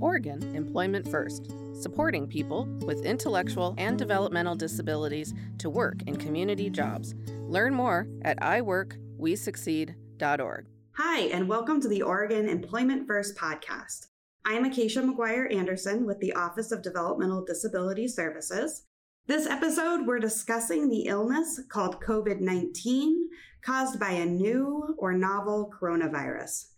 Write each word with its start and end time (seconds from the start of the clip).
Oregon 0.00 0.54
Employment 0.54 1.08
First, 1.08 1.50
supporting 1.80 2.26
people 2.26 2.66
with 2.82 3.04
intellectual 3.04 3.74
and 3.78 3.98
developmental 3.98 4.54
disabilities 4.54 5.32
to 5.58 5.70
work 5.70 6.02
in 6.06 6.16
community 6.16 6.70
jobs. 6.70 7.14
Learn 7.46 7.74
more 7.74 8.06
at 8.22 8.38
iworkwesucceed.org. 8.40 10.66
Hi, 10.92 11.20
and 11.20 11.48
welcome 11.48 11.80
to 11.80 11.88
the 11.88 12.02
Oregon 12.02 12.48
Employment 12.48 13.06
First 13.06 13.36
podcast. 13.36 14.06
I'm 14.44 14.64
Acacia 14.64 15.02
Maguire 15.02 15.48
Anderson 15.52 16.06
with 16.06 16.18
the 16.20 16.32
Office 16.32 16.72
of 16.72 16.82
Developmental 16.82 17.44
Disability 17.44 18.08
Services. 18.08 18.84
This 19.26 19.46
episode, 19.46 20.06
we're 20.06 20.18
discussing 20.18 20.88
the 20.88 21.02
illness 21.02 21.60
called 21.68 22.00
COVID 22.00 22.40
19 22.40 23.28
caused 23.62 24.00
by 24.00 24.12
a 24.12 24.24
new 24.24 24.94
or 24.96 25.12
novel 25.12 25.70
coronavirus. 25.78 26.68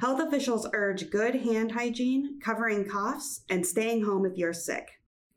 Health 0.00 0.20
officials 0.20 0.66
urge 0.72 1.10
good 1.10 1.36
hand 1.36 1.72
hygiene, 1.72 2.38
covering 2.40 2.88
coughs, 2.88 3.42
and 3.48 3.66
staying 3.66 4.04
home 4.04 4.26
if 4.26 4.36
you're 4.36 4.52
sick. 4.52 4.88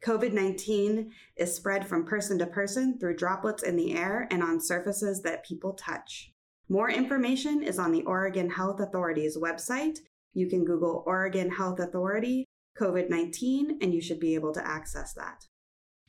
COVID 0.04 0.34
19 0.34 1.12
is 1.38 1.56
spread 1.56 1.88
from 1.88 2.06
person 2.06 2.40
to 2.40 2.48
person 2.48 2.98
through 3.00 3.18
droplets 3.18 3.62
in 3.62 3.76
the 3.76 3.96
air 3.96 4.28
and 4.32 4.42
on 4.42 4.60
surfaces 4.60 5.22
that 5.22 5.46
people 5.46 5.74
touch. 5.74 6.34
More 6.70 6.90
information 6.90 7.62
is 7.62 7.78
on 7.78 7.92
the 7.92 8.04
Oregon 8.04 8.50
Health 8.50 8.80
Authority's 8.80 9.38
website. 9.38 10.00
You 10.34 10.48
can 10.48 10.66
Google 10.66 11.04
Oregon 11.06 11.52
Health 11.52 11.80
Authority 11.80 12.48
COVID 12.80 13.10
19 13.10 13.78
and 13.82 13.94
you 13.94 14.02
should 14.02 14.20
be 14.20 14.34
able 14.34 14.54
to 14.54 14.68
access 14.68 15.14
that. 15.14 15.46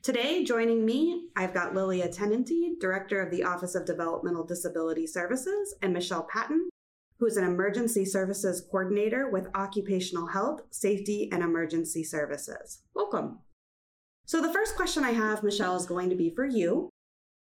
Today, 0.02 0.42
joining 0.42 0.84
me, 0.84 1.28
I've 1.36 1.54
got 1.54 1.74
Lilia 1.74 2.08
Teninty, 2.08 2.78
Director 2.80 3.20
of 3.20 3.30
the 3.30 3.44
Office 3.44 3.74
of 3.74 3.84
Developmental 3.84 4.44
Disability 4.44 5.06
Services, 5.06 5.76
and 5.80 5.92
Michelle 5.92 6.26
Patton, 6.28 6.68
who 7.22 7.28
is 7.28 7.36
an 7.36 7.44
emergency 7.44 8.04
services 8.04 8.66
coordinator 8.68 9.30
with 9.30 9.46
Occupational 9.54 10.26
Health, 10.26 10.62
Safety, 10.72 11.28
and 11.30 11.40
Emergency 11.40 12.02
Services. 12.02 12.82
Welcome. 12.96 13.38
So, 14.26 14.42
the 14.42 14.52
first 14.52 14.74
question 14.74 15.04
I 15.04 15.12
have, 15.12 15.44
Michelle, 15.44 15.76
is 15.76 15.86
going 15.86 16.10
to 16.10 16.16
be 16.16 16.32
for 16.34 16.44
you. 16.44 16.90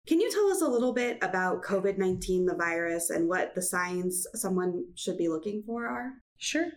Can 0.07 0.21
you 0.21 0.31
tell 0.31 0.51
us 0.51 0.61
a 0.61 0.69
little 0.69 0.93
bit 0.93 1.17
about 1.23 1.63
COVID 1.63 1.97
19, 1.97 2.45
the 2.45 2.55
virus, 2.55 3.09
and 3.09 3.31
what 3.31 3.55
the 3.55 3.63
signs 3.63 4.27
someone 4.35 4.89
should 4.95 5.17
be 5.17 5.29
looking 5.29 5.63
for 5.67 5.87
are? 5.87 6.17
Sure. 6.37 6.69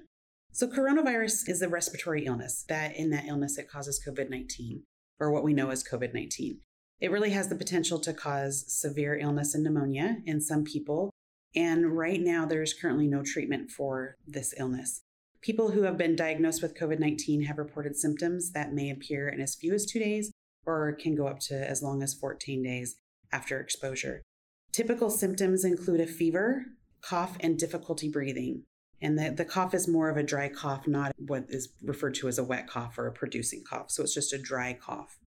So, 0.53 0.65
coronavirus 0.65 1.49
is 1.49 1.61
a 1.61 1.67
respiratory 1.67 2.23
illness 2.23 2.63
that 2.69 2.95
in 2.95 3.09
that 3.09 3.25
illness 3.25 3.57
it 3.57 3.69
causes 3.69 4.01
COVID 4.07 4.29
19, 4.29 4.83
or 5.19 5.33
what 5.33 5.43
we 5.43 5.53
know 5.53 5.69
as 5.69 5.83
COVID 5.83 6.13
19. 6.13 6.61
It 7.01 7.11
really 7.11 7.31
has 7.31 7.49
the 7.49 7.55
potential 7.55 7.99
to 7.99 8.13
cause 8.13 8.63
severe 8.69 9.17
illness 9.17 9.53
and 9.53 9.65
pneumonia 9.65 10.19
in 10.25 10.39
some 10.39 10.63
people, 10.63 11.11
and 11.55 11.97
right 11.97 12.19
now, 12.19 12.45
there 12.45 12.61
is 12.61 12.73
currently 12.73 13.07
no 13.07 13.23
treatment 13.23 13.71
for 13.71 14.17
this 14.27 14.53
illness. 14.57 15.01
People 15.41 15.71
who 15.71 15.83
have 15.83 15.97
been 15.97 16.15
diagnosed 16.15 16.61
with 16.61 16.77
COVID 16.77 16.99
19 16.99 17.43
have 17.43 17.57
reported 17.57 17.95
symptoms 17.95 18.51
that 18.51 18.73
may 18.73 18.89
appear 18.89 19.29
in 19.29 19.39
as 19.39 19.55
few 19.55 19.73
as 19.73 19.85
two 19.85 19.99
days 19.99 20.31
or 20.65 20.93
can 20.93 21.15
go 21.15 21.27
up 21.27 21.39
to 21.39 21.55
as 21.55 21.83
long 21.83 22.01
as 22.01 22.13
14 22.13 22.63
days 22.63 22.97
after 23.31 23.59
exposure. 23.59 24.23
Typical 24.71 25.09
symptoms 25.09 25.63
include 25.63 26.01
a 26.01 26.07
fever, 26.07 26.65
cough, 27.01 27.37
and 27.39 27.57
difficulty 27.57 28.09
breathing. 28.09 28.63
And 29.01 29.17
the, 29.19 29.29
the 29.29 29.45
cough 29.45 29.73
is 29.73 29.87
more 29.87 30.09
of 30.09 30.17
a 30.17 30.23
dry 30.23 30.49
cough, 30.49 30.87
not 30.87 31.13
what 31.17 31.45
is 31.49 31.69
referred 31.83 32.15
to 32.15 32.27
as 32.27 32.39
a 32.39 32.43
wet 32.43 32.67
cough 32.67 32.97
or 32.97 33.07
a 33.07 33.11
producing 33.11 33.63
cough. 33.69 33.91
So 33.91 34.03
it's 34.03 34.13
just 34.13 34.33
a 34.33 34.37
dry 34.37 34.73
cough. 34.73 35.19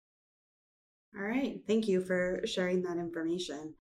All 1.15 1.23
right. 1.23 1.61
Thank 1.67 1.87
you 1.87 2.01
for 2.01 2.41
sharing 2.45 2.81
that 2.83 2.97
information. 2.97 3.75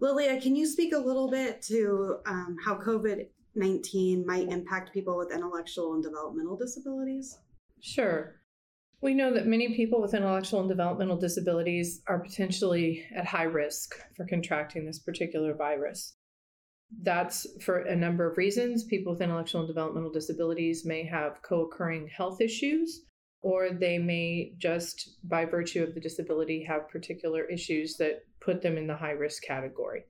Lilia, 0.00 0.40
can 0.40 0.56
you 0.56 0.66
speak 0.66 0.94
a 0.94 0.98
little 0.98 1.30
bit 1.30 1.60
to 1.62 2.16
um, 2.26 2.56
how 2.64 2.76
COVID 2.76 3.26
19 3.54 4.24
might 4.26 4.48
impact 4.48 4.92
people 4.92 5.18
with 5.18 5.32
intellectual 5.32 5.94
and 5.94 6.02
developmental 6.02 6.56
disabilities? 6.56 7.38
Sure. 7.80 8.36
We 9.02 9.14
know 9.14 9.32
that 9.34 9.46
many 9.46 9.74
people 9.74 10.00
with 10.00 10.14
intellectual 10.14 10.60
and 10.60 10.68
developmental 10.68 11.16
disabilities 11.16 12.02
are 12.06 12.20
potentially 12.20 13.04
at 13.14 13.26
high 13.26 13.44
risk 13.44 13.94
for 14.16 14.26
contracting 14.26 14.84
this 14.84 15.00
particular 15.00 15.54
virus. 15.54 16.16
That's 17.02 17.46
for 17.62 17.78
a 17.78 17.96
number 17.96 18.30
of 18.30 18.36
reasons. 18.36 18.84
People 18.84 19.12
with 19.12 19.22
intellectual 19.22 19.62
and 19.62 19.68
developmental 19.68 20.12
disabilities 20.12 20.84
may 20.84 21.04
have 21.04 21.40
co 21.42 21.64
occurring 21.64 22.08
health 22.08 22.40
issues 22.40 23.06
or 23.42 23.70
they 23.70 23.98
may 23.98 24.52
just, 24.58 25.16
by 25.24 25.44
virtue 25.44 25.82
of 25.82 25.94
the 25.94 26.00
disability, 26.00 26.64
have 26.64 26.88
particular 26.88 27.44
issues 27.44 27.96
that 27.96 28.24
put 28.40 28.62
them 28.62 28.76
in 28.76 28.86
the 28.86 28.96
high 28.96 29.12
risk 29.12 29.42
category. 29.42 30.04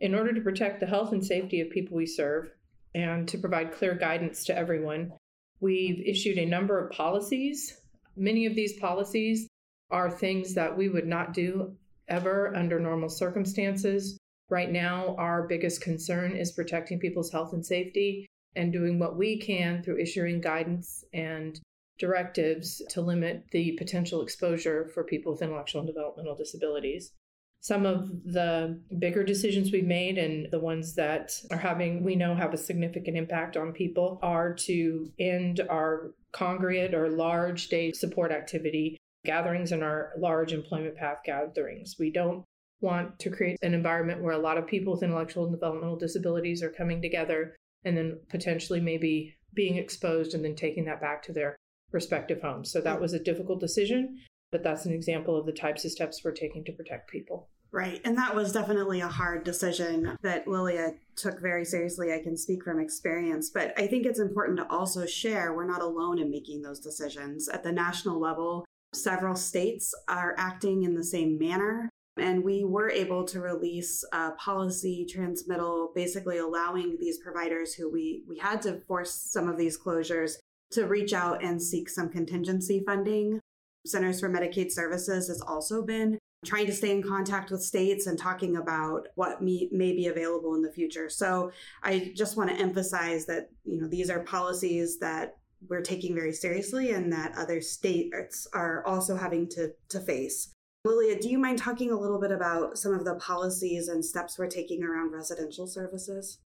In 0.00 0.14
order 0.14 0.32
to 0.32 0.40
protect 0.40 0.80
the 0.80 0.86
health 0.86 1.12
and 1.12 1.24
safety 1.24 1.60
of 1.60 1.70
people 1.70 1.96
we 1.96 2.06
serve 2.06 2.50
and 2.94 3.28
to 3.28 3.38
provide 3.38 3.72
clear 3.72 3.94
guidance 3.94 4.44
to 4.44 4.56
everyone, 4.56 5.12
we've 5.60 6.00
issued 6.04 6.38
a 6.38 6.46
number 6.46 6.78
of 6.78 6.92
policies. 6.92 7.80
Many 8.16 8.46
of 8.46 8.54
these 8.54 8.78
policies 8.78 9.48
are 9.90 10.10
things 10.10 10.54
that 10.54 10.76
we 10.76 10.88
would 10.88 11.06
not 11.06 11.32
do 11.32 11.76
ever 12.08 12.54
under 12.56 12.80
normal 12.80 13.08
circumstances. 13.08 14.18
Right 14.48 14.70
now, 14.70 15.14
our 15.18 15.46
biggest 15.46 15.80
concern 15.80 16.36
is 16.36 16.52
protecting 16.52 16.98
people's 16.98 17.30
health 17.30 17.52
and 17.52 17.64
safety 17.64 18.26
and 18.54 18.72
doing 18.72 18.98
what 18.98 19.16
we 19.16 19.38
can 19.38 19.82
through 19.82 20.00
issuing 20.00 20.40
guidance 20.40 21.04
and 21.12 21.60
directives 21.98 22.82
to 22.90 23.00
limit 23.00 23.44
the 23.52 23.72
potential 23.72 24.22
exposure 24.22 24.90
for 24.92 25.04
people 25.04 25.32
with 25.32 25.42
intellectual 25.42 25.80
and 25.80 25.88
developmental 25.88 26.36
disabilities. 26.36 27.12
Some 27.60 27.86
of 27.86 28.08
the 28.24 28.80
bigger 28.98 29.24
decisions 29.24 29.72
we've 29.72 29.86
made 29.86 30.18
and 30.18 30.48
the 30.52 30.60
ones 30.60 30.94
that 30.94 31.32
are 31.50 31.56
having, 31.56 32.04
we 32.04 32.14
know, 32.14 32.34
have 32.34 32.54
a 32.54 32.58
significant 32.58 33.16
impact 33.16 33.56
on 33.56 33.72
people 33.72 34.20
are 34.22 34.54
to 34.54 35.10
end 35.18 35.60
our 35.68 36.12
congregate 36.32 36.94
or 36.94 37.08
large 37.08 37.68
day 37.68 37.92
support 37.92 38.30
activity 38.30 38.96
gatherings 39.24 39.72
and 39.72 39.82
our 39.82 40.12
large 40.18 40.52
employment 40.52 40.96
path 40.96 41.18
gatherings. 41.24 41.96
We 41.98 42.12
don't 42.12 42.44
want 42.80 43.18
to 43.20 43.30
create 43.30 43.58
an 43.62 43.74
environment 43.74 44.22
where 44.22 44.34
a 44.34 44.38
lot 44.38 44.58
of 44.58 44.66
people 44.66 44.92
with 44.92 45.02
intellectual 45.02 45.44
and 45.44 45.52
developmental 45.52 45.96
disabilities 45.96 46.62
are 46.62 46.70
coming 46.70 47.02
together 47.02 47.56
and 47.84 47.96
then 47.96 48.20
potentially 48.28 48.80
maybe 48.80 49.34
being 49.54 49.76
exposed 49.76 50.34
and 50.34 50.44
then 50.44 50.54
taking 50.54 50.84
that 50.84 51.00
back 51.00 51.22
to 51.22 51.32
their 51.32 51.56
respective 51.92 52.40
homes. 52.42 52.70
So 52.70 52.80
that 52.80 52.96
hmm. 52.96 53.02
was 53.02 53.12
a 53.12 53.18
difficult 53.18 53.60
decision, 53.60 54.18
but 54.52 54.62
that's 54.62 54.86
an 54.86 54.92
example 54.92 55.36
of 55.36 55.46
the 55.46 55.52
types 55.52 55.84
of 55.84 55.90
steps 55.90 56.22
we're 56.24 56.32
taking 56.32 56.64
to 56.64 56.72
protect 56.72 57.10
people. 57.10 57.48
Right. 57.72 58.00
And 58.04 58.16
that 58.16 58.34
was 58.34 58.52
definitely 58.52 59.00
a 59.00 59.08
hard 59.08 59.44
decision 59.44 60.16
that 60.22 60.46
Lilia 60.46 60.94
took 61.16 61.40
very 61.40 61.64
seriously. 61.64 62.12
I 62.12 62.22
can 62.22 62.36
speak 62.36 62.62
from 62.64 62.80
experience, 62.80 63.50
but 63.50 63.78
I 63.78 63.86
think 63.86 64.06
it's 64.06 64.20
important 64.20 64.58
to 64.58 64.70
also 64.70 65.04
share 65.04 65.52
we're 65.52 65.66
not 65.66 65.82
alone 65.82 66.18
in 66.18 66.30
making 66.30 66.62
those 66.62 66.80
decisions. 66.80 67.48
At 67.48 67.64
the 67.64 67.72
national 67.72 68.20
level, 68.20 68.64
several 68.94 69.34
states 69.34 69.94
are 70.08 70.34
acting 70.38 70.84
in 70.84 70.94
the 70.94 71.04
same 71.04 71.38
manner. 71.38 71.90
And 72.18 72.42
we 72.42 72.64
were 72.64 72.88
able 72.88 73.24
to 73.26 73.40
release 73.40 74.02
a 74.12 74.30
policy 74.32 75.04
transmittal, 75.04 75.92
basically 75.94 76.38
allowing 76.38 76.96
these 76.98 77.18
providers 77.18 77.74
who 77.74 77.92
we, 77.92 78.24
we 78.26 78.38
had 78.38 78.62
to 78.62 78.80
force 78.88 79.12
some 79.12 79.50
of 79.50 79.58
these 79.58 79.78
closures 79.78 80.36
to 80.72 80.86
reach 80.86 81.12
out 81.12 81.42
and 81.42 81.62
seek 81.62 81.88
some 81.88 82.08
contingency 82.08 82.82
funding. 82.84 83.40
Centers 83.86 84.20
for 84.20 84.28
Medicaid 84.28 84.72
Services 84.72 85.28
has 85.28 85.40
also 85.40 85.82
been 85.82 86.18
trying 86.44 86.66
to 86.66 86.72
stay 86.72 86.90
in 86.90 87.02
contact 87.02 87.50
with 87.50 87.62
states 87.62 88.06
and 88.06 88.18
talking 88.18 88.56
about 88.56 89.08
what 89.14 89.42
may, 89.42 89.68
may 89.72 89.92
be 89.92 90.06
available 90.06 90.54
in 90.54 90.62
the 90.62 90.72
future. 90.72 91.08
So 91.08 91.50
I 91.82 92.12
just 92.14 92.36
want 92.36 92.50
to 92.50 92.56
emphasize 92.56 93.26
that 93.26 93.50
you 93.64 93.80
know 93.80 93.88
these 93.88 94.10
are 94.10 94.20
policies 94.20 94.98
that 94.98 95.36
we're 95.68 95.82
taking 95.82 96.14
very 96.14 96.32
seriously 96.32 96.92
and 96.92 97.12
that 97.12 97.36
other 97.36 97.60
states 97.60 98.46
are 98.52 98.84
also 98.86 99.16
having 99.16 99.48
to, 99.50 99.72
to 99.88 100.00
face. 100.00 100.52
Lilia, 100.84 101.18
do 101.18 101.28
you 101.28 101.38
mind 101.38 101.58
talking 101.58 101.90
a 101.90 101.98
little 101.98 102.20
bit 102.20 102.30
about 102.30 102.78
some 102.78 102.92
of 102.92 103.04
the 103.04 103.16
policies 103.16 103.88
and 103.88 104.04
steps 104.04 104.38
we're 104.38 104.46
taking 104.46 104.84
around 104.84 105.12
residential 105.12 105.66
services? 105.66 106.38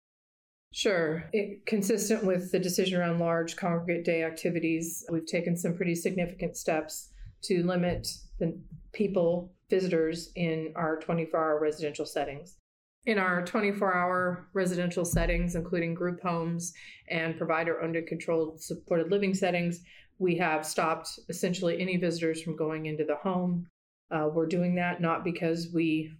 Sure. 0.71 1.23
It, 1.33 1.65
consistent 1.65 2.23
with 2.23 2.51
the 2.51 2.59
decision 2.59 2.99
around 2.99 3.19
large 3.19 3.55
congregate 3.55 4.05
day 4.05 4.23
activities, 4.23 5.03
we've 5.11 5.25
taken 5.25 5.57
some 5.57 5.75
pretty 5.75 5.95
significant 5.95 6.55
steps 6.57 7.09
to 7.43 7.63
limit 7.63 8.07
the 8.39 8.59
people, 8.93 9.53
visitors 9.69 10.31
in 10.35 10.73
our 10.75 10.99
24 10.99 11.39
hour 11.39 11.59
residential 11.59 12.05
settings. 12.05 12.57
In 13.05 13.17
our 13.17 13.43
24 13.45 13.95
hour 13.95 14.49
residential 14.53 15.05
settings, 15.05 15.55
including 15.55 15.93
group 15.93 16.21
homes 16.21 16.73
and 17.09 17.37
provider 17.37 17.81
under 17.81 18.01
controlled 18.01 18.61
supported 18.61 19.09
living 19.09 19.33
settings, 19.33 19.81
we 20.19 20.37
have 20.37 20.65
stopped 20.65 21.07
essentially 21.29 21.79
any 21.79 21.97
visitors 21.97 22.41
from 22.41 22.55
going 22.55 22.87
into 22.87 23.05
the 23.05 23.15
home. 23.15 23.67
Uh, 24.11 24.27
we're 24.31 24.47
doing 24.47 24.75
that 24.75 25.01
not 25.01 25.23
because 25.23 25.69
we 25.73 26.11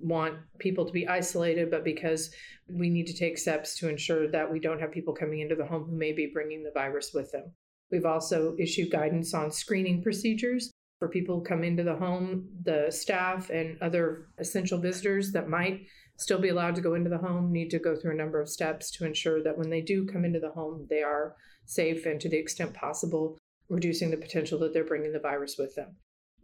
want 0.00 0.34
people 0.58 0.86
to 0.86 0.92
be 0.92 1.08
isolated, 1.08 1.70
but 1.70 1.84
because 1.84 2.30
we 2.68 2.90
need 2.90 3.06
to 3.06 3.16
take 3.16 3.38
steps 3.38 3.78
to 3.78 3.88
ensure 3.88 4.30
that 4.30 4.50
we 4.50 4.60
don't 4.60 4.80
have 4.80 4.92
people 4.92 5.14
coming 5.14 5.40
into 5.40 5.54
the 5.54 5.66
home 5.66 5.84
who 5.84 5.96
may 5.96 6.12
be 6.12 6.30
bringing 6.32 6.62
the 6.62 6.72
virus 6.74 7.12
with 7.14 7.30
them. 7.32 7.52
We've 7.90 8.04
also 8.04 8.54
issued 8.58 8.90
guidance 8.90 9.32
on 9.34 9.50
screening 9.50 10.02
procedures 10.02 10.70
for 10.98 11.08
people 11.08 11.36
who 11.36 11.44
come 11.44 11.62
into 11.62 11.84
the 11.84 11.96
home, 11.96 12.48
the 12.64 12.90
staff 12.90 13.50
and 13.50 13.80
other 13.80 14.26
essential 14.38 14.78
visitors 14.78 15.32
that 15.32 15.48
might 15.48 15.80
still 16.18 16.40
be 16.40 16.48
allowed 16.48 16.74
to 16.74 16.80
go 16.80 16.94
into 16.94 17.08
the 17.08 17.18
home 17.18 17.52
need 17.52 17.70
to 17.70 17.78
go 17.78 17.94
through 17.94 18.10
a 18.12 18.16
number 18.16 18.40
of 18.40 18.48
steps 18.48 18.90
to 18.90 19.06
ensure 19.06 19.42
that 19.42 19.56
when 19.56 19.70
they 19.70 19.80
do 19.80 20.04
come 20.06 20.24
into 20.24 20.40
the 20.40 20.50
home, 20.50 20.86
they 20.90 21.02
are 21.02 21.36
safe 21.64 22.04
and 22.06 22.20
to 22.20 22.28
the 22.28 22.36
extent 22.36 22.74
possible 22.74 23.38
reducing 23.68 24.10
the 24.10 24.16
potential 24.16 24.58
that 24.58 24.72
they're 24.72 24.84
bringing 24.84 25.12
the 25.12 25.20
virus 25.20 25.56
with 25.58 25.74
them. 25.76 25.94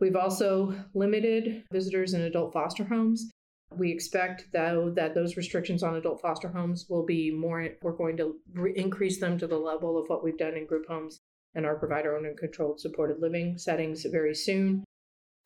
We've 0.00 0.16
also 0.16 0.74
limited 0.94 1.64
visitors 1.72 2.14
in 2.14 2.22
adult 2.22 2.52
foster 2.52 2.84
homes. 2.84 3.30
We 3.76 3.90
expect, 3.90 4.46
though, 4.52 4.90
that 4.96 5.14
those 5.14 5.36
restrictions 5.36 5.82
on 5.82 5.96
adult 5.96 6.20
foster 6.20 6.48
homes 6.48 6.86
will 6.88 7.04
be 7.04 7.30
more, 7.30 7.68
we're 7.82 7.92
going 7.92 8.16
to 8.18 8.36
re- 8.52 8.72
increase 8.76 9.20
them 9.20 9.38
to 9.38 9.46
the 9.46 9.58
level 9.58 9.98
of 9.98 10.08
what 10.08 10.22
we've 10.22 10.38
done 10.38 10.54
in 10.54 10.66
group 10.66 10.86
homes 10.86 11.20
and 11.54 11.64
our 11.64 11.76
provider 11.76 12.16
owned 12.16 12.26
and 12.26 12.36
controlled 12.36 12.80
supported 12.80 13.20
living 13.20 13.58
settings 13.58 14.04
very 14.04 14.34
soon. 14.34 14.84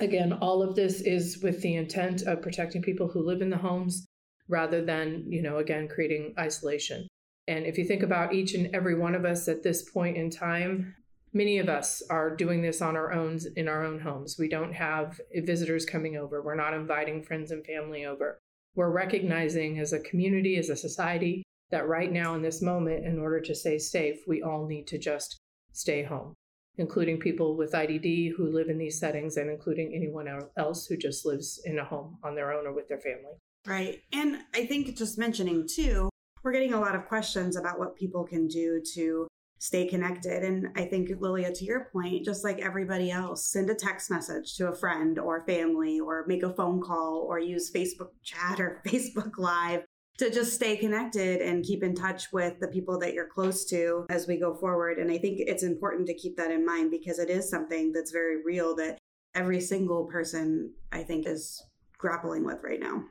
Again, 0.00 0.32
all 0.32 0.62
of 0.62 0.76
this 0.76 1.00
is 1.00 1.42
with 1.42 1.60
the 1.60 1.74
intent 1.74 2.22
of 2.22 2.42
protecting 2.42 2.82
people 2.82 3.08
who 3.08 3.26
live 3.26 3.42
in 3.42 3.50
the 3.50 3.56
homes 3.56 4.06
rather 4.48 4.84
than, 4.84 5.24
you 5.28 5.42
know, 5.42 5.58
again, 5.58 5.88
creating 5.88 6.34
isolation. 6.38 7.06
And 7.46 7.66
if 7.66 7.78
you 7.78 7.84
think 7.84 8.02
about 8.02 8.34
each 8.34 8.54
and 8.54 8.74
every 8.74 8.94
one 8.94 9.14
of 9.14 9.24
us 9.24 9.48
at 9.48 9.62
this 9.62 9.90
point 9.90 10.16
in 10.16 10.30
time, 10.30 10.94
many 11.32 11.58
of 11.58 11.68
us 11.68 12.02
are 12.10 12.34
doing 12.34 12.62
this 12.62 12.80
on 12.80 12.96
our 12.96 13.12
own 13.12 13.38
in 13.56 13.68
our 13.68 13.84
own 13.84 14.00
homes. 14.00 14.36
We 14.38 14.48
don't 14.48 14.72
have 14.72 15.20
visitors 15.34 15.84
coming 15.84 16.16
over. 16.16 16.42
We're 16.42 16.54
not 16.54 16.74
inviting 16.74 17.22
friends 17.22 17.50
and 17.50 17.64
family 17.64 18.04
over. 18.04 18.38
We're 18.74 18.90
recognizing 18.90 19.78
as 19.78 19.92
a 19.92 20.00
community, 20.00 20.56
as 20.56 20.68
a 20.68 20.76
society, 20.76 21.42
that 21.70 21.88
right 21.88 22.12
now 22.12 22.34
in 22.34 22.42
this 22.42 22.62
moment, 22.62 23.04
in 23.04 23.18
order 23.18 23.40
to 23.40 23.54
stay 23.54 23.78
safe, 23.78 24.18
we 24.26 24.42
all 24.42 24.66
need 24.66 24.86
to 24.88 24.98
just 24.98 25.38
stay 25.72 26.02
home, 26.02 26.34
including 26.76 27.18
people 27.18 27.56
with 27.56 27.72
IDD 27.72 28.32
who 28.36 28.52
live 28.52 28.68
in 28.68 28.78
these 28.78 28.98
settings 28.98 29.36
and 29.36 29.50
including 29.50 29.92
anyone 29.94 30.28
else 30.56 30.86
who 30.86 30.96
just 30.96 31.26
lives 31.26 31.60
in 31.64 31.78
a 31.78 31.84
home 31.84 32.18
on 32.22 32.34
their 32.34 32.52
own 32.52 32.66
or 32.66 32.72
with 32.72 32.88
their 32.88 33.00
family. 33.00 33.36
Right. 33.66 34.00
And 34.12 34.38
I 34.54 34.64
think 34.66 34.96
just 34.96 35.18
mentioning 35.18 35.68
too, 35.68 36.08
we're 36.42 36.52
getting 36.52 36.72
a 36.72 36.80
lot 36.80 36.94
of 36.94 37.06
questions 37.06 37.56
about 37.56 37.78
what 37.78 37.96
people 37.96 38.24
can 38.24 38.46
do 38.46 38.80
to 38.94 39.26
stay 39.58 39.86
connected. 39.86 40.42
And 40.44 40.68
I 40.76 40.84
think, 40.84 41.10
Lilia, 41.20 41.52
to 41.52 41.64
your 41.64 41.88
point, 41.92 42.24
just 42.24 42.44
like 42.44 42.60
everybody 42.60 43.10
else, 43.10 43.50
send 43.50 43.70
a 43.70 43.74
text 43.74 44.10
message 44.10 44.56
to 44.56 44.68
a 44.68 44.74
friend 44.74 45.18
or 45.18 45.44
family, 45.46 46.00
or 46.00 46.24
make 46.26 46.42
a 46.42 46.52
phone 46.52 46.80
call, 46.80 47.26
or 47.28 47.38
use 47.38 47.70
Facebook 47.70 48.10
chat 48.22 48.60
or 48.60 48.82
Facebook 48.86 49.38
Live 49.38 49.84
to 50.18 50.30
just 50.30 50.52
stay 50.52 50.76
connected 50.76 51.40
and 51.40 51.64
keep 51.64 51.82
in 51.82 51.94
touch 51.94 52.32
with 52.32 52.58
the 52.60 52.68
people 52.68 52.98
that 52.98 53.14
you're 53.14 53.28
close 53.28 53.64
to 53.66 54.04
as 54.10 54.26
we 54.26 54.38
go 54.38 54.52
forward. 54.54 54.98
And 54.98 55.10
I 55.10 55.18
think 55.18 55.38
it's 55.38 55.62
important 55.62 56.08
to 56.08 56.14
keep 56.14 56.36
that 56.36 56.50
in 56.50 56.66
mind 56.66 56.90
because 56.90 57.20
it 57.20 57.30
is 57.30 57.48
something 57.48 57.92
that's 57.92 58.10
very 58.10 58.42
real 58.44 58.74
that 58.76 58.98
every 59.34 59.60
single 59.60 60.06
person, 60.06 60.72
I 60.90 61.04
think, 61.04 61.26
is 61.26 61.62
grappling 61.98 62.44
with 62.44 62.58
right 62.64 62.80
now. 62.80 63.04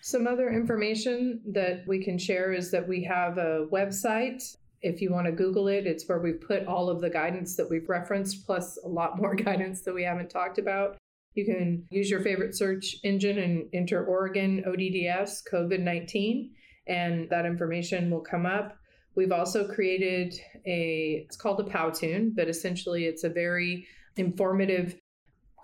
Some 0.00 0.26
other 0.26 0.50
information 0.50 1.40
that 1.52 1.84
we 1.86 2.02
can 2.02 2.18
share 2.18 2.52
is 2.52 2.70
that 2.72 2.86
we 2.86 3.04
have 3.04 3.38
a 3.38 3.66
website. 3.72 4.56
If 4.86 5.02
you 5.02 5.10
want 5.10 5.26
to 5.26 5.32
Google 5.32 5.66
it, 5.66 5.86
it's 5.86 6.08
where 6.08 6.20
we've 6.20 6.40
put 6.40 6.66
all 6.66 6.88
of 6.88 7.00
the 7.00 7.10
guidance 7.10 7.56
that 7.56 7.68
we've 7.68 7.88
referenced, 7.88 8.46
plus 8.46 8.78
a 8.84 8.88
lot 8.88 9.20
more 9.20 9.34
guidance 9.48 9.82
that 9.82 9.94
we 9.94 10.04
haven't 10.04 10.30
talked 10.30 10.58
about. 10.58 10.96
You 11.34 11.44
can 11.44 11.84
use 11.90 12.08
your 12.08 12.20
favorite 12.20 12.56
search 12.56 12.96
engine 13.02 13.38
and 13.38 13.68
enter 13.74 14.06
Oregon 14.06 14.62
ODDS 14.64 15.42
COVID 15.52 15.80
19, 15.80 16.52
and 16.86 17.28
that 17.30 17.46
information 17.46 18.10
will 18.10 18.20
come 18.20 18.46
up. 18.46 18.76
We've 19.16 19.32
also 19.32 19.66
created 19.66 20.34
a, 20.66 21.24
it's 21.26 21.36
called 21.36 21.58
a 21.60 21.64
Powtoon, 21.64 22.36
but 22.36 22.48
essentially 22.48 23.06
it's 23.06 23.24
a 23.24 23.28
very 23.28 23.86
informative 24.16 24.96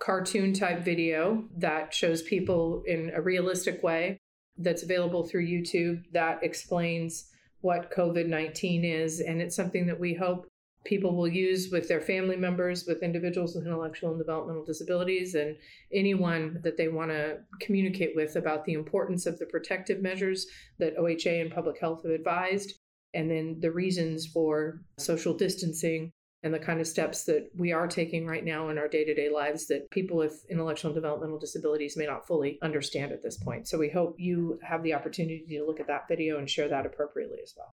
cartoon 0.01 0.53
type 0.53 0.83
video 0.83 1.45
that 1.57 1.93
shows 1.93 2.21
people 2.23 2.83
in 2.85 3.11
a 3.15 3.21
realistic 3.21 3.81
way 3.83 4.17
that's 4.57 4.83
available 4.83 5.25
through 5.25 5.47
YouTube 5.47 6.03
that 6.11 6.43
explains 6.43 7.29
what 7.63 7.91
COVID 7.91 8.27
19 8.27 8.83
is. 8.85 9.21
And 9.21 9.41
it's 9.41 9.55
something 9.55 9.87
that 9.87 9.99
we 9.99 10.13
hope 10.13 10.45
people 10.85 11.15
will 11.15 11.27
use 11.27 11.69
with 11.71 11.87
their 11.87 12.01
family 12.01 12.35
members, 12.35 12.85
with 12.85 13.01
individuals 13.01 13.55
with 13.55 13.65
intellectual 13.65 14.09
and 14.09 14.19
developmental 14.19 14.65
disabilities, 14.65 15.33
and 15.33 15.55
anyone 15.93 16.59
that 16.63 16.75
they 16.75 16.89
want 16.89 17.09
to 17.09 17.37
communicate 17.61 18.15
with 18.15 18.35
about 18.35 18.65
the 18.65 18.73
importance 18.73 19.25
of 19.25 19.39
the 19.39 19.45
protective 19.45 20.01
measures 20.01 20.45
that 20.79 20.97
OHA 20.97 21.41
and 21.41 21.53
public 21.53 21.79
health 21.79 22.03
have 22.03 22.11
advised, 22.11 22.73
and 23.13 23.31
then 23.31 23.57
the 23.61 23.71
reasons 23.71 24.27
for 24.27 24.81
social 24.97 25.33
distancing 25.33 26.11
and 26.43 26.53
the 26.53 26.59
kind 26.59 26.81
of 26.81 26.87
steps 26.87 27.23
that 27.23 27.49
we 27.57 27.71
are 27.71 27.87
taking 27.87 28.25
right 28.25 28.43
now 28.43 28.69
in 28.69 28.77
our 28.77 28.89
day 28.89 29.05
to 29.05 29.13
day 29.13 29.29
lives 29.29 29.65
that 29.67 29.89
people 29.91 30.17
with 30.17 30.45
intellectual 30.49 30.89
and 30.89 30.95
developmental 30.95 31.39
disabilities 31.39 31.95
may 31.95 32.05
not 32.05 32.27
fully 32.27 32.59
understand 32.61 33.13
at 33.13 33.23
this 33.23 33.37
point. 33.37 33.67
So 33.67 33.77
we 33.77 33.89
hope 33.89 34.15
you 34.19 34.59
have 34.61 34.83
the 34.83 34.93
opportunity 34.93 35.45
to 35.57 35.65
look 35.65 35.79
at 35.79 35.87
that 35.87 36.07
video 36.09 36.37
and 36.37 36.49
share 36.49 36.67
that 36.67 36.85
appropriately 36.85 37.39
as 37.41 37.53
well. 37.57 37.73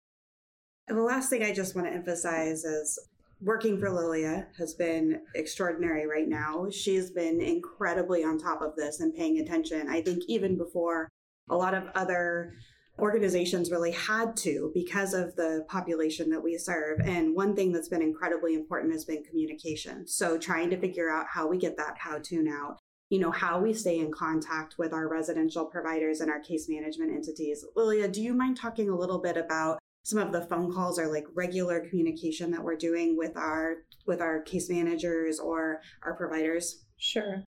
And 0.87 0.97
the 0.97 1.03
last 1.03 1.29
thing 1.29 1.43
I 1.43 1.53
just 1.53 1.75
want 1.75 1.87
to 1.87 1.93
emphasize 1.93 2.63
is 2.63 2.99
working 3.41 3.79
for 3.79 3.91
Lilia 3.91 4.47
has 4.57 4.73
been 4.73 5.21
extraordinary 5.35 6.07
right 6.07 6.27
now. 6.27 6.67
She's 6.71 7.11
been 7.11 7.41
incredibly 7.41 8.23
on 8.23 8.39
top 8.39 8.61
of 8.61 8.75
this 8.75 8.99
and 8.99 9.13
paying 9.13 9.39
attention. 9.39 9.89
I 9.89 10.01
think 10.01 10.23
even 10.27 10.57
before 10.57 11.09
a 11.49 11.55
lot 11.55 11.75
of 11.75 11.83
other 11.93 12.53
organizations 12.99 13.71
really 13.71 13.91
had 13.91 14.37
to 14.37 14.71
because 14.73 15.13
of 15.13 15.35
the 15.35 15.65
population 15.67 16.29
that 16.29 16.43
we 16.43 16.57
serve. 16.57 16.99
And 17.01 17.35
one 17.35 17.55
thing 17.55 17.71
that's 17.71 17.89
been 17.89 18.01
incredibly 18.01 18.53
important 18.53 18.93
has 18.93 19.05
been 19.05 19.23
communication. 19.23 20.07
So 20.07 20.37
trying 20.37 20.69
to 20.69 20.79
figure 20.79 21.09
out 21.09 21.27
how 21.29 21.47
we 21.47 21.57
get 21.57 21.77
that 21.77 21.97
how 21.97 22.19
to 22.19 22.41
now, 22.41 22.77
you 23.09 23.19
know, 23.19 23.31
how 23.31 23.59
we 23.59 23.73
stay 23.73 23.99
in 23.99 24.11
contact 24.11 24.75
with 24.77 24.93
our 24.93 25.09
residential 25.09 25.65
providers 25.65 26.21
and 26.21 26.31
our 26.31 26.39
case 26.39 26.67
management 26.69 27.11
entities. 27.11 27.65
Lilia, 27.75 28.07
do 28.07 28.21
you 28.21 28.33
mind 28.33 28.57
talking 28.57 28.89
a 28.89 28.97
little 28.97 29.19
bit 29.19 29.37
about 29.37 29.79
some 30.03 30.19
of 30.19 30.31
the 30.31 30.41
phone 30.41 30.71
calls 30.71 30.99
or 30.99 31.07
like 31.07 31.25
regular 31.33 31.81
communication 31.89 32.51
that 32.51 32.63
we're 32.63 32.75
doing 32.75 33.17
with 33.17 33.35
our 33.35 33.77
with 34.05 34.21
our 34.21 34.41
case 34.41 34.69
managers 34.69 35.39
or 35.39 35.81
our 36.03 36.15
providers? 36.15 36.85
Sure. 36.97 37.43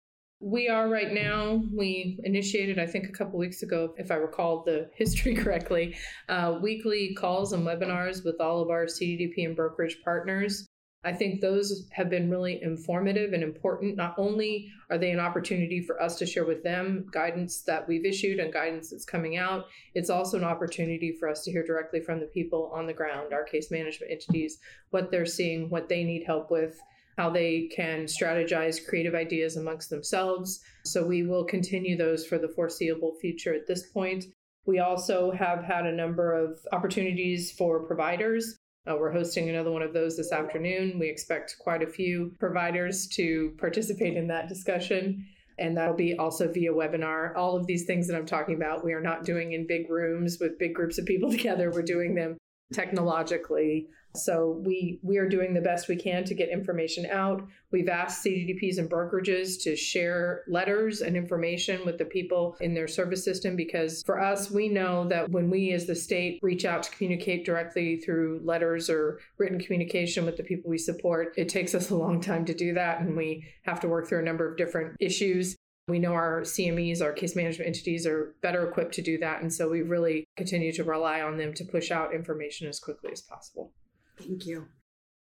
We 0.47 0.69
are 0.69 0.91
right 0.91 1.11
now, 1.11 1.63
we 1.73 2.21
initiated, 2.23 2.79
I 2.79 2.85
think, 2.85 3.09
a 3.09 3.13
couple 3.13 3.39
weeks 3.39 3.63
ago, 3.63 3.95
if 3.97 4.11
I 4.11 4.17
recall 4.17 4.63
the 4.63 4.91
history 4.95 5.35
correctly, 5.35 5.97
uh, 6.29 6.59
weekly 6.61 7.15
calls 7.15 7.55
and 7.55 7.67
webinars 7.67 8.27
with 8.27 8.39
all 8.43 8.61
of 8.61 8.69
our 8.69 8.85
CDDP 8.85 9.47
and 9.47 9.57
brokerage 9.57 9.97
partners. 10.05 10.69
I 11.03 11.15
think 11.15 11.41
those 11.41 11.89
have 11.93 12.11
been 12.11 12.31
really 12.31 12.63
informative 12.63 13.33
and 13.33 13.43
important. 13.43 13.97
Not 13.97 14.17
only 14.19 14.71
are 14.91 14.99
they 14.99 15.13
an 15.13 15.19
opportunity 15.21 15.81
for 15.81 16.01
us 16.03 16.19
to 16.19 16.27
share 16.27 16.45
with 16.45 16.63
them 16.63 17.07
guidance 17.11 17.63
that 17.63 17.89
we've 17.89 18.05
issued 18.05 18.39
and 18.39 18.53
guidance 18.53 18.91
that's 18.91 19.07
coming 19.07 19.39
out, 19.39 19.65
it's 19.95 20.11
also 20.11 20.37
an 20.37 20.45
opportunity 20.45 21.17
for 21.19 21.27
us 21.27 21.43
to 21.45 21.53
hear 21.53 21.65
directly 21.65 22.01
from 22.01 22.21
the 22.21 22.27
people 22.27 22.71
on 22.75 22.87
the 22.87 22.93
ground, 22.93 23.33
our 23.33 23.45
case 23.45 23.71
management 23.71 24.13
entities, 24.13 24.59
what 24.91 25.11
they're 25.11 25.25
seeing, 25.25 25.71
what 25.71 25.89
they 25.89 26.05
need 26.05 26.25
help 26.27 26.51
with, 26.51 26.79
how 27.17 27.31
they 27.31 27.69
can 27.75 28.05
strategize 28.05 28.85
creative 28.87 29.15
ideas 29.15 29.57
amongst 29.57 29.91
themselves. 29.91 30.61
So 30.85 31.07
we 31.07 31.25
will 31.25 31.45
continue 31.45 31.97
those 31.97 32.27
for 32.27 32.39
the 32.39 32.49
foreseeable 32.49 33.15
future 33.21 33.55
at 33.55 33.67
this 33.67 33.91
point. 33.91 34.25
We 34.67 34.79
also 34.79 35.31
have 35.31 35.63
had 35.63 35.87
a 35.87 35.93
number 35.93 36.33
of 36.33 36.59
opportunities 36.73 37.53
for 37.53 37.87
providers. 37.87 38.59
Uh, 38.87 38.97
we're 38.99 39.13
hosting 39.13 39.49
another 39.49 39.71
one 39.71 39.83
of 39.83 39.95
those 39.95 40.17
this 40.17 40.33
afternoon. 40.33 40.99
We 40.99 41.09
expect 41.09 41.57
quite 41.59 41.83
a 41.83 41.87
few 41.87 42.33
providers 42.39 43.07
to 43.15 43.55
participate 43.59 44.17
in 44.17 44.27
that 44.29 44.49
discussion. 44.49 45.27
And 45.59 45.77
that'll 45.77 45.95
be 45.95 46.17
also 46.17 46.51
via 46.51 46.73
webinar. 46.73 47.35
All 47.37 47.57
of 47.57 47.67
these 47.67 47.85
things 47.85 48.09
that 48.09 48.17
I'm 48.17 48.27
talking 48.27 48.57
about, 48.57 48.85
we 48.85 48.93
are 48.93 49.01
not 49.01 49.25
doing 49.25 49.53
in 49.53 49.67
big 49.67 49.89
rooms 49.89 50.39
with 50.41 50.59
big 50.59 50.75
groups 50.75 50.99
of 50.99 51.07
people 51.07 51.31
together. 51.31 51.71
We're 51.71 51.83
doing 51.83 52.15
them 52.15 52.37
technologically 52.73 53.87
so 54.17 54.63
we 54.65 55.01
we 55.03 55.19
are 55.19 55.29
doing 55.29 55.55
the 55.55 55.61
best 55.61 55.89
we 55.89 55.97
can 55.97 56.25
to 56.25 56.35
get 56.35 56.49
information 56.49 57.07
out. 57.07 57.47
We've 57.73 57.89
asked 57.89 58.25
CDDPs 58.25 58.79
and 58.79 58.89
brokerages 58.89 59.61
to 59.63 59.75
share 59.75 60.45
letters 60.47 61.01
and 61.01 61.17
information 61.17 61.85
with 61.85 61.99
the 61.99 62.05
people 62.05 62.57
in 62.61 62.75
their 62.75 62.87
service 62.87 63.25
system 63.25 63.57
because 63.57 64.03
for 64.05 64.21
us 64.21 64.51
we 64.51 64.69
know 64.69 65.09
that 65.09 65.31
when 65.31 65.51
we 65.51 65.73
as 65.73 65.87
the 65.87 65.97
state 65.97 66.39
reach 66.43 66.65
out 66.65 66.85
to 66.85 66.91
communicate 66.93 67.45
directly 67.45 67.97
through 67.99 68.41
letters 68.45 68.89
or 68.89 69.19
written 69.39 69.59
communication 69.59 70.25
with 70.25 70.37
the 70.37 70.45
people 70.45 70.71
we 70.71 70.79
support, 70.79 71.35
it 71.37 71.49
takes 71.49 71.75
us 71.75 71.91
a 71.91 71.97
long 71.97 72.21
time 72.21 72.45
to 72.45 72.55
do 72.55 72.73
that 72.75 73.01
and 73.01 73.17
we 73.17 73.45
have 73.63 73.81
to 73.81 73.89
work 73.89 74.09
through 74.09 74.21
a 74.21 74.25
number 74.25 74.49
of 74.49 74.57
different 74.57 74.97
issues. 75.01 75.57
We 75.89 75.99
know 75.99 76.15
our 76.15 76.43
CMEs, 76.43 77.03
our 77.03 77.13
case 77.13 77.37
management 77.37 77.67
entities, 77.67 78.07
are 78.07 78.35
better 78.41 78.67
equipped 78.67 78.95
to 78.95 79.03
do 79.03 79.19
that. 79.19 79.43
And 79.43 79.53
so 79.53 79.69
we 79.69 79.83
really 79.83 80.25
continue 80.37 80.73
to 80.73 80.85
rely 80.85 81.21
on 81.21 81.37
them 81.37 81.53
to 81.55 81.65
push 81.65 81.91
out 81.91 82.15
information 82.15 82.69
as 82.69 82.81
quickly 82.81 83.11
as 83.13 83.21
possible. 83.21 83.73
Thank 84.19 84.47
you. 84.47 84.67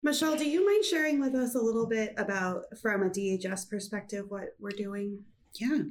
Michelle, 0.03 0.37
do 0.37 0.49
you 0.49 0.67
mind 0.67 0.85
sharing 0.85 1.21
with 1.21 1.35
us 1.35 1.55
a 1.55 1.61
little 1.61 1.87
bit 1.87 2.13
about, 2.17 2.65
from 2.81 3.05
a 3.05 3.09
DHS 3.09 3.71
perspective, 3.71 4.25
what 4.29 4.57
we're 4.59 4.71
doing? 4.71 5.21
Yeah. 5.55 5.83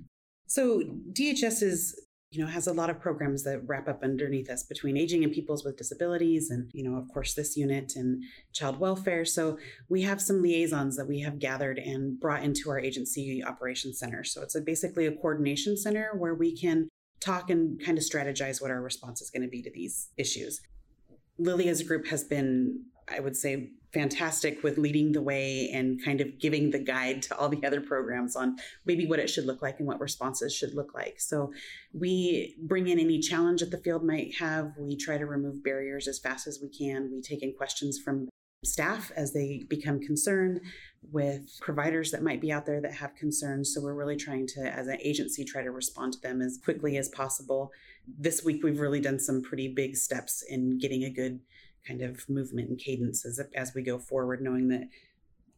So 0.48 0.82
DHS 1.14 1.64
is, 1.64 2.08
you 2.30 2.44
know, 2.44 2.52
has 2.52 2.68
a 2.68 2.74
lot 2.74 2.90
of 2.90 3.00
programs 3.00 3.44
that 3.46 3.62
wrap 3.66 3.88
up 3.88 4.04
underneath 4.04 4.50
us 4.50 4.64
between 4.64 4.98
aging 4.98 5.24
and 5.24 5.32
peoples 5.32 5.64
with 5.64 5.78
disabilities 5.78 6.50
and, 6.50 6.70
you 6.74 6.84
know, 6.84 6.98
of 6.98 7.08
course, 7.14 7.36
this 7.36 7.56
unit 7.56 7.94
and 7.96 8.22
child 8.52 8.80
welfare. 8.82 9.24
So 9.24 9.58
we 9.88 10.02
have 10.02 10.22
some 10.22 10.42
liaisons 10.42 10.98
that 10.98 11.08
we 11.08 11.22
have 11.22 11.40
gathered 11.40 11.78
and 11.80 12.20
brought 12.20 12.44
into 12.44 12.70
our 12.70 12.80
agency 12.80 13.42
operations 13.42 14.00
center. 14.00 14.26
So 14.26 14.42
it's 14.42 14.56
a, 14.56 14.62
basically 14.62 15.06
a 15.06 15.14
coordination 15.14 15.78
center 15.78 16.12
where 16.18 16.36
we 16.36 16.54
can 16.54 16.90
talk 17.22 17.50
and 17.50 17.82
kind 17.82 17.98
of 17.98 18.04
strategize 18.04 18.62
what 18.62 18.72
our 18.72 18.82
response 18.82 19.22
is 19.22 19.30
going 19.30 19.44
to 19.44 19.48
be 19.48 19.62
to 19.62 19.72
these 19.72 20.10
issues. 20.18 20.60
Lilia's 21.44 21.84
group 21.84 22.08
has 22.08 22.24
been 22.24 22.86
I 23.12 23.20
would 23.20 23.36
say, 23.36 23.72
fantastic 23.94 24.64
with 24.64 24.78
leading 24.78 25.12
the 25.12 25.22
way 25.22 25.70
and 25.74 26.04
kind 26.04 26.22
of 26.22 26.40
giving 26.40 26.72
the 26.72 26.80
guide 26.80 27.22
to 27.22 27.38
all 27.38 27.50
the 27.50 27.66
other 27.66 27.82
programs 27.82 28.38
on 28.38 28.56
maybe 28.86 29.06
what 29.06 29.20
it 29.20 29.30
should 29.30 29.46
look 29.46 29.62
like 29.62 29.80
and 29.80 29.88
what 29.88 30.00
responses 30.00 30.56
should 30.56 30.74
look 30.74 30.94
like. 30.94 31.20
So 31.20 31.52
we 31.94 32.56
bring 32.62 32.88
in 32.88 33.00
any 33.00 33.20
challenge 33.20 33.60
that 33.60 33.70
the 33.70 33.78
field 33.78 34.06
might 34.06 34.36
have. 34.36 34.72
We 34.78 34.96
try 34.96 35.18
to 35.18 35.26
remove 35.26 35.62
barriers 35.62 36.08
as 36.08 36.20
fast 36.20 36.48
as 36.48 36.60
we 36.62 36.70
can. 36.70 37.12
We 37.12 37.22
take 37.22 37.44
in 37.44 37.54
questions 37.54 38.00
from 38.00 38.30
staff 38.64 39.12
as 39.16 39.34
they 39.34 39.66
become 39.70 40.00
concerned 40.00 40.62
with 41.12 41.58
providers 41.60 42.12
that 42.12 42.24
might 42.24 42.40
be 42.40 42.52
out 42.52 42.66
there 42.66 42.80
that 42.80 42.94
have 42.94 43.16
concerns. 43.16 43.74
So 43.74 43.82
we're 43.82 43.94
really 43.94 44.16
trying 44.16 44.48
to, 44.48 44.62
as 44.62 44.88
an 44.88 45.00
agency, 45.04 45.44
try 45.44 45.64
to 45.64 45.72
respond 45.72 46.14
to 46.14 46.22
them 46.22 46.42
as 46.42 46.60
quickly 46.64 46.96
as 46.96 47.10
possible. 47.10 47.72
This 48.08 48.44
week, 48.44 48.64
we've 48.64 48.80
really 48.80 49.00
done 49.00 49.20
some 49.20 49.42
pretty 49.42 49.68
big 49.68 49.96
steps 49.96 50.44
in 50.48 50.78
getting 50.80 51.04
a 51.04 51.10
good 51.10 51.40
kind 51.88 52.02
of 52.02 52.28
movement 52.30 52.70
and 52.70 52.80
cadence 52.80 53.26
as, 53.26 53.40
as 53.56 53.74
we 53.74 53.82
go 53.82 53.98
forward, 53.98 54.42
knowing 54.42 54.68
that 54.70 54.88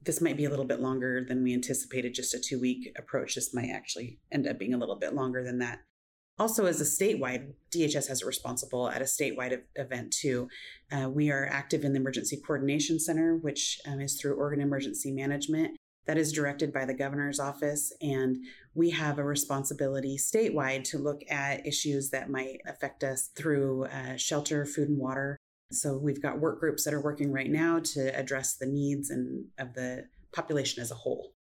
this 0.06 0.22
might 0.22 0.38
be 0.38 0.46
a 0.46 0.50
little 0.50 0.66
bit 0.66 0.80
longer 0.80 1.26
than 1.28 1.44
we 1.44 1.54
anticipated, 1.54 2.14
just 2.14 2.34
a 2.34 2.40
two 2.40 2.60
week 2.60 2.92
approach. 2.98 3.36
This 3.36 3.54
might 3.54 3.70
actually 3.70 4.20
end 4.32 4.48
up 4.48 4.60
being 4.60 4.74
a 4.74 4.78
little 4.78 4.98
bit 4.98 5.14
longer 5.14 5.44
than 5.44 5.60
that. 5.60 5.80
Also, 6.40 6.66
as 6.66 6.82
a 6.82 6.84
statewide, 6.84 7.54
DHS 7.72 8.08
has 8.08 8.24
a 8.24 8.26
responsible 8.26 8.90
at 8.90 9.02
a 9.02 9.06
statewide 9.06 9.62
event 9.76 10.12
too. 10.12 10.50
Uh, 10.92 11.08
we 11.10 11.30
are 11.30 11.46
active 11.46 11.84
in 11.84 11.94
the 11.94 12.00
Emergency 12.00 12.42
Coordination 12.46 13.00
Center, 13.00 13.38
which 13.38 13.80
um, 13.88 14.02
is 14.02 14.20
through 14.20 14.36
Oregon 14.36 14.62
Emergency 14.62 15.12
Management. 15.12 15.78
That 16.06 16.18
is 16.18 16.34
directed 16.34 16.74
by 16.74 16.86
the 16.86 16.94
governor's 16.94 17.40
office, 17.40 17.94
and 18.02 18.38
we 18.76 18.90
have 18.90 19.20
a 19.20 19.24
responsibility 19.24 20.18
statewide 20.18 20.84
to 20.86 20.98
look 20.98 21.22
at 21.30 21.66
issues 21.66 22.10
that 22.10 22.30
might 22.30 22.60
affect 22.68 23.04
us 23.04 23.30
through 23.36 23.86
uh, 23.86 24.18
shelter, 24.18 24.66
food, 24.66 24.90
and 24.90 24.98
water. 24.98 25.38
So 25.72 25.98
we've 25.98 26.22
got 26.22 26.40
work 26.40 26.60
groups 26.60 26.84
that 26.86 26.94
are 26.94 27.02
working 27.02 27.32
right 27.32 27.50
now 27.50 27.80
to 27.94 28.18
address 28.18 28.56
the 28.56 28.66
needs 28.66 29.10
and 29.10 29.46
of 29.58 29.74
the 29.74 30.06
population 30.32 30.82
as 30.82 30.92
a 30.92 30.96
whole. 30.96 31.34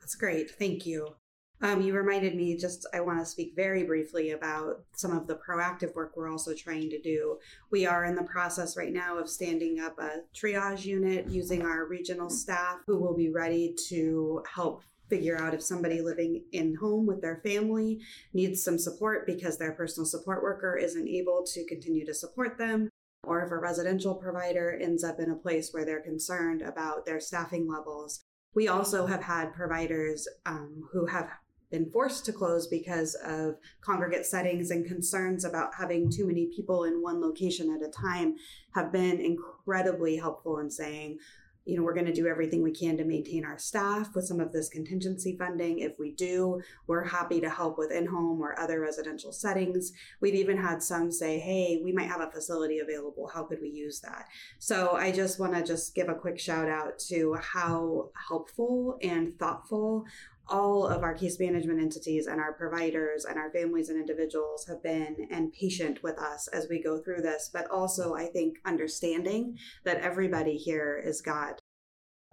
That's 0.00 0.14
great. 0.14 0.50
Thank 0.50 0.86
you. 0.86 1.16
Um, 1.62 1.80
you 1.80 1.94
reminded 1.94 2.34
me 2.34 2.58
just, 2.58 2.86
I 2.92 3.00
want 3.00 3.20
to 3.20 3.24
speak 3.24 3.54
very 3.56 3.84
briefly 3.84 4.32
about 4.32 4.84
some 4.94 5.16
of 5.16 5.26
the 5.26 5.36
proactive 5.36 5.94
work 5.94 6.12
we're 6.14 6.30
also 6.30 6.52
trying 6.52 6.90
to 6.90 7.00
do. 7.00 7.38
We 7.70 7.86
are 7.86 8.04
in 8.04 8.16
the 8.16 8.24
process 8.24 8.76
right 8.76 8.92
now 8.92 9.18
of 9.18 9.30
standing 9.30 9.80
up 9.80 9.98
a 9.98 10.22
triage 10.34 10.84
unit 10.84 11.30
using 11.30 11.62
our 11.62 11.86
regional 11.86 12.28
staff 12.28 12.78
who 12.86 12.98
will 12.98 13.16
be 13.16 13.30
ready 13.30 13.74
to 13.88 14.42
help 14.52 14.82
figure 15.08 15.38
out 15.40 15.54
if 15.54 15.62
somebody 15.62 16.00
living 16.00 16.44
in 16.52 16.76
home 16.76 17.06
with 17.06 17.20
their 17.20 17.40
family 17.44 18.00
needs 18.32 18.62
some 18.62 18.78
support 18.78 19.26
because 19.26 19.58
their 19.58 19.72
personal 19.72 20.06
support 20.06 20.42
worker 20.42 20.76
isn't 20.76 21.08
able 21.08 21.44
to 21.46 21.66
continue 21.66 22.04
to 22.06 22.14
support 22.14 22.58
them 22.58 22.88
or 23.26 23.44
if 23.44 23.50
a 23.50 23.56
residential 23.56 24.14
provider 24.14 24.78
ends 24.80 25.02
up 25.02 25.18
in 25.18 25.30
a 25.30 25.36
place 25.36 25.70
where 25.72 25.84
they're 25.84 26.02
concerned 26.02 26.62
about 26.62 27.06
their 27.06 27.20
staffing 27.20 27.68
levels. 27.68 28.24
We 28.54 28.68
also 28.68 29.06
have 29.06 29.22
had 29.22 29.54
providers 29.54 30.28
um, 30.46 30.82
who 30.92 31.06
have 31.06 31.30
been 31.70 31.90
forced 31.90 32.24
to 32.24 32.32
close 32.32 32.68
because 32.68 33.16
of 33.26 33.56
congregate 33.80 34.26
settings 34.26 34.70
and 34.70 34.86
concerns 34.86 35.44
about 35.44 35.74
having 35.76 36.08
too 36.10 36.26
many 36.26 36.48
people 36.54 36.84
in 36.84 37.02
one 37.02 37.20
location 37.20 37.74
at 37.74 37.86
a 37.86 37.90
time 37.90 38.36
have 38.74 38.92
been 38.92 39.20
incredibly 39.20 40.16
helpful 40.16 40.58
in 40.58 40.70
saying, 40.70 41.18
you 41.64 41.76
know, 41.76 41.82
we're 41.82 41.94
going 41.94 42.06
to 42.06 42.12
do 42.12 42.26
everything 42.26 42.62
we 42.62 42.72
can 42.72 42.96
to 42.98 43.04
maintain 43.04 43.44
our 43.44 43.58
staff 43.58 44.14
with 44.14 44.26
some 44.26 44.40
of 44.40 44.52
this 44.52 44.68
contingency 44.68 45.36
funding. 45.36 45.78
If 45.78 45.98
we 45.98 46.10
do, 46.12 46.60
we're 46.86 47.04
happy 47.04 47.40
to 47.40 47.48
help 47.48 47.78
with 47.78 47.90
in 47.90 48.06
home 48.06 48.40
or 48.42 48.58
other 48.58 48.80
residential 48.80 49.32
settings. 49.32 49.92
We've 50.20 50.34
even 50.34 50.58
had 50.58 50.82
some 50.82 51.10
say, 51.10 51.38
hey, 51.38 51.80
we 51.82 51.92
might 51.92 52.08
have 52.08 52.20
a 52.20 52.30
facility 52.30 52.80
available. 52.80 53.30
How 53.32 53.44
could 53.44 53.60
we 53.62 53.70
use 53.70 54.00
that? 54.00 54.26
So 54.58 54.92
I 54.92 55.10
just 55.10 55.40
want 55.40 55.54
to 55.54 55.62
just 55.62 55.94
give 55.94 56.08
a 56.08 56.14
quick 56.14 56.38
shout 56.38 56.68
out 56.68 56.98
to 57.10 57.34
how 57.34 58.10
helpful 58.28 58.98
and 59.02 59.38
thoughtful 59.38 60.04
all 60.48 60.86
of 60.86 61.02
our 61.02 61.14
case 61.14 61.38
management 61.40 61.80
entities 61.80 62.26
and 62.26 62.40
our 62.40 62.52
providers 62.52 63.24
and 63.24 63.38
our 63.38 63.50
families 63.50 63.88
and 63.88 63.98
individuals 63.98 64.66
have 64.66 64.82
been 64.82 65.28
and 65.30 65.52
patient 65.52 66.02
with 66.02 66.18
us 66.18 66.48
as 66.48 66.66
we 66.68 66.82
go 66.82 66.98
through 66.98 67.22
this 67.22 67.50
but 67.52 67.70
also 67.70 68.14
i 68.14 68.26
think 68.26 68.58
understanding 68.64 69.56
that 69.84 70.00
everybody 70.00 70.56
here 70.56 71.00
has 71.04 71.20
got 71.20 71.58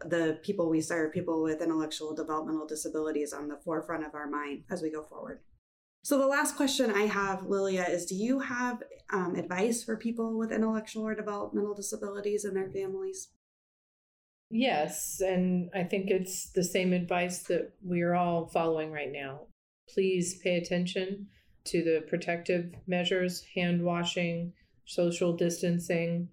the 0.05 0.39
people 0.41 0.69
we 0.69 0.81
serve 0.81 1.13
people 1.13 1.43
with 1.43 1.61
intellectual 1.61 2.15
developmental 2.15 2.65
disabilities 2.65 3.33
on 3.33 3.47
the 3.47 3.57
forefront 3.63 4.05
of 4.05 4.15
our 4.15 4.27
mind 4.27 4.63
as 4.69 4.81
we 4.81 4.91
go 4.91 5.03
forward. 5.03 5.41
So 6.03 6.17
the 6.17 6.25
last 6.25 6.55
question 6.55 6.91
i 6.91 7.03
have 7.03 7.45
lilia 7.45 7.83
is 7.83 8.07
do 8.07 8.15
you 8.15 8.39
have 8.39 8.81
um, 9.13 9.35
advice 9.35 9.83
for 9.83 9.95
people 9.95 10.37
with 10.37 10.51
intellectual 10.51 11.07
or 11.07 11.13
developmental 11.13 11.75
disabilities 11.75 12.43
and 12.43 12.55
their 12.55 12.71
families 12.71 13.29
Yes, 14.51 15.21
and 15.21 15.69
I 15.73 15.83
think 15.83 16.09
it's 16.09 16.49
the 16.51 16.63
same 16.63 16.91
advice 16.91 17.43
that 17.43 17.71
we 17.83 18.01
are 18.01 18.15
all 18.15 18.47
following 18.47 18.91
right 18.91 19.11
now. 19.11 19.47
Please 19.89 20.39
pay 20.39 20.57
attention 20.57 21.27
to 21.65 21.83
the 21.83 22.03
protective 22.09 22.73
measures, 22.85 23.43
hand 23.55 23.81
washing, 23.81 24.51
social 24.85 25.33
distancing, 25.33 26.27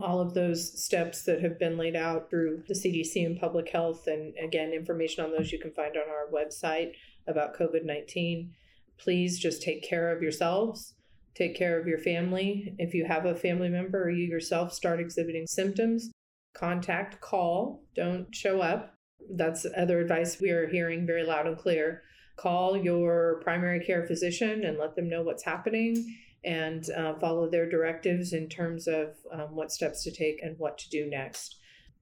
all 0.00 0.20
of 0.20 0.34
those 0.34 0.82
steps 0.82 1.22
that 1.24 1.40
have 1.40 1.58
been 1.58 1.78
laid 1.78 1.96
out 1.96 2.28
through 2.28 2.62
the 2.68 2.74
CDC 2.74 3.24
and 3.24 3.40
public 3.40 3.70
health. 3.70 4.06
And 4.06 4.34
again, 4.42 4.72
information 4.72 5.24
on 5.24 5.30
those 5.30 5.50
you 5.50 5.58
can 5.58 5.72
find 5.72 5.96
on 5.96 6.08
our 6.08 6.28
website 6.32 6.92
about 7.26 7.56
COVID 7.56 7.84
19. 7.84 8.52
Please 8.98 9.38
just 9.38 9.62
take 9.62 9.82
care 9.82 10.14
of 10.14 10.22
yourselves, 10.22 10.94
take 11.34 11.56
care 11.56 11.80
of 11.80 11.86
your 11.86 11.98
family. 11.98 12.74
If 12.78 12.92
you 12.92 13.06
have 13.06 13.24
a 13.24 13.34
family 13.34 13.70
member 13.70 14.02
or 14.02 14.10
you 14.10 14.26
yourself 14.26 14.74
start 14.74 15.00
exhibiting 15.00 15.46
symptoms, 15.46 16.10
contact, 16.54 17.20
call, 17.20 17.82
don't 17.94 18.34
show 18.34 18.60
up. 18.60 18.94
That's 19.34 19.66
other 19.76 20.00
advice 20.00 20.40
we 20.40 20.50
are 20.50 20.68
hearing 20.68 21.06
very 21.06 21.24
loud 21.24 21.46
and 21.46 21.56
clear. 21.56 22.02
Call 22.36 22.76
your 22.76 23.40
primary 23.42 23.84
care 23.84 24.06
physician 24.06 24.64
and 24.64 24.78
let 24.78 24.96
them 24.96 25.08
know 25.08 25.22
what's 25.22 25.44
happening 25.44 26.16
and 26.44 26.88
uh, 26.96 27.14
follow 27.18 27.50
their 27.50 27.68
directives 27.68 28.32
in 28.32 28.48
terms 28.48 28.86
of 28.86 29.14
um, 29.32 29.54
what 29.54 29.70
steps 29.70 30.02
to 30.04 30.10
take 30.10 30.42
and 30.42 30.58
what 30.58 30.78
to 30.78 30.88
do 30.88 31.08
next. 31.08 31.56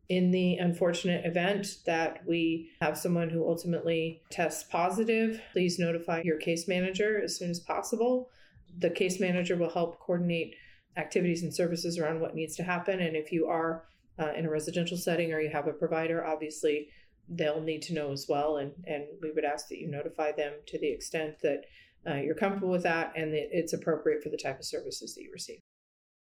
In 0.09 0.31
the 0.31 0.57
unfortunate 0.57 1.27
event 1.27 1.79
that 1.85 2.23
we 2.27 2.71
have 2.81 2.97
someone 2.97 3.29
who 3.29 3.47
ultimately 3.47 4.23
tests 4.31 4.63
positive, 4.63 5.41
please 5.53 5.79
notify 5.79 6.23
your 6.25 6.39
case 6.39 6.67
manager 6.67 7.21
as 7.23 7.37
soon 7.37 7.51
as 7.51 7.61
possible. 7.61 8.31
The 8.79 8.91
case 8.91 9.21
manager 9.21 9.57
will 9.57 9.71
help 9.71 9.99
coordinate 9.99 10.55
activities 10.97 11.43
and 11.43 11.55
services 11.55 11.99
around 11.99 12.21
what 12.21 12.35
needs 12.35 12.57
to 12.57 12.63
happen. 12.63 13.01
And 13.01 13.17
if 13.17 13.33
you 13.33 13.47
are 13.49 13.85
uh, 14.19 14.33
in 14.37 14.47
a 14.47 14.51
residential 14.51 14.97
setting 14.97 15.33
or 15.33 15.41
you 15.41 15.51
have 15.51 15.67
a 15.67 15.73
provider, 15.73 16.25
obviously 16.25 16.89
they'll 17.29 17.61
need 17.61 17.83
to 17.83 17.95
know 17.95 18.13
as 18.13 18.27
well. 18.29 18.57
And, 18.57 18.73
and 18.87 19.05
we 19.23 19.31
would 19.33 19.45
ask 19.45 19.69
that 19.69 19.79
you 19.79 19.89
notify 19.89 20.33
them 20.33 20.53
to 20.67 20.79
the 20.79 20.91
extent 20.91 21.37
that 21.43 21.63
uh, 22.09 22.15
you're 22.15 22.35
comfortable 22.35 22.71
with 22.71 22.85
that 22.85 23.13
and 23.17 23.33
that 23.33 23.49
it's 23.51 23.73
appropriate 23.73 24.23
for 24.23 24.31
the 24.31 24.39
type 24.39 24.59
of 24.59 24.65
services 24.65 25.15
that 25.15 25.23
you 25.23 25.31
receive. 25.33 25.61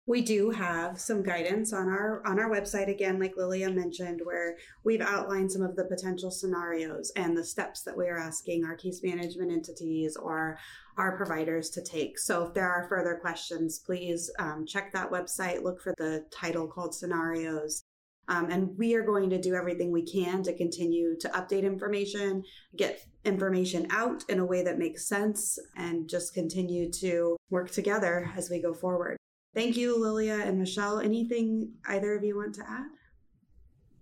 We 0.09 0.21
do 0.21 0.49
have 0.49 0.99
some 0.99 1.21
guidance 1.21 1.71
on 1.71 1.87
our 1.87 2.23
on 2.25 2.39
our 2.39 2.49
website 2.49 2.89
again, 2.89 3.19
like 3.19 3.37
Lilia 3.37 3.69
mentioned, 3.69 4.21
where 4.23 4.57
we've 4.83 5.01
outlined 5.01 5.51
some 5.51 5.61
of 5.61 5.75
the 5.75 5.83
potential 5.83 6.31
scenarios 6.31 7.11
and 7.15 7.37
the 7.37 7.43
steps 7.43 7.83
that 7.83 7.95
we 7.95 8.07
are 8.07 8.17
asking 8.17 8.65
our 8.65 8.75
case 8.75 9.01
management 9.03 9.51
entities 9.51 10.17
or 10.17 10.57
our 10.97 11.15
providers 11.15 11.69
to 11.69 11.83
take. 11.83 12.17
So 12.17 12.47
if 12.47 12.55
there 12.55 12.67
are 12.67 12.89
further 12.89 13.19
questions, 13.21 13.83
please 13.85 14.31
um, 14.39 14.65
check 14.65 14.91
that 14.93 15.11
website. 15.11 15.61
Look 15.61 15.79
for 15.79 15.93
the 15.99 16.25
title 16.31 16.67
called 16.67 16.95
scenarios. 16.95 17.83
Um, 18.29 18.49
and 18.49 18.75
we 18.79 18.95
are 18.95 19.05
going 19.05 19.29
to 19.29 19.39
do 19.39 19.53
everything 19.53 19.91
we 19.91 20.11
can 20.11 20.41
to 20.41 20.57
continue 20.57 21.17
to 21.19 21.29
update 21.29 21.63
information, 21.63 22.41
get 22.75 23.05
information 23.25 23.85
out 23.91 24.23
in 24.27 24.39
a 24.39 24.45
way 24.45 24.63
that 24.63 24.79
makes 24.79 25.07
sense, 25.07 25.59
and 25.77 26.09
just 26.09 26.33
continue 26.33 26.91
to 26.93 27.37
work 27.51 27.69
together 27.69 28.31
as 28.35 28.49
we 28.49 28.59
go 28.59 28.73
forward. 28.73 29.19
Thank 29.53 29.77
you, 29.77 29.99
Lilia 29.99 30.39
and 30.45 30.59
Michelle. 30.59 30.99
Anything 30.99 31.73
either 31.87 32.15
of 32.15 32.23
you 32.23 32.37
want 32.37 32.55
to 32.55 32.63
add? 32.69 32.87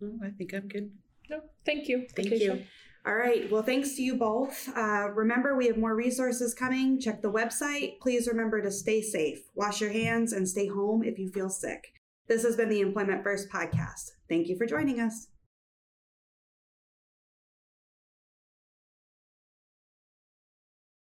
No, 0.01 0.19
I 0.23 0.29
think 0.29 0.53
I'm 0.53 0.67
good. 0.67 0.91
No, 1.29 1.41
thank 1.65 1.87
you. 1.87 2.05
Thank 2.15 2.31
you. 2.31 2.63
All 3.05 3.15
right. 3.15 3.49
Well, 3.49 3.63
thanks 3.63 3.95
to 3.95 4.01
you 4.01 4.17
both. 4.17 4.69
Uh, 4.75 5.09
remember, 5.15 5.55
we 5.55 5.67
have 5.67 5.77
more 5.77 5.95
resources 5.95 6.53
coming. 6.53 6.99
Check 6.99 7.21
the 7.21 7.31
website. 7.31 7.99
Please 8.01 8.27
remember 8.27 8.61
to 8.61 8.69
stay 8.69 9.01
safe, 9.01 9.39
wash 9.55 9.79
your 9.79 9.91
hands, 9.91 10.33
and 10.33 10.47
stay 10.47 10.67
home 10.67 11.03
if 11.03 11.17
you 11.17 11.29
feel 11.29 11.49
sick. 11.49 11.93
This 12.27 12.43
has 12.43 12.57
been 12.57 12.67
the 12.67 12.81
Employment 12.81 13.23
First 13.23 13.49
podcast. 13.49 14.11
Thank 14.27 14.49
you 14.49 14.57
for 14.57 14.65
joining 14.65 14.99
us. 14.99 15.27